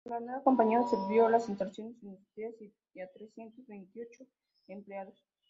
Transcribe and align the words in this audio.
La 0.03 0.19
nueva 0.19 0.41
compañía 0.41 0.79
absorbió 0.79 1.29
las 1.29 1.47
instalaciones 1.47 2.01
industriales 2.01 2.73
y 2.95 3.01
a 3.01 3.11
trescientos 3.11 3.67
veinticinco 3.67 4.25
empleados. 4.67 5.23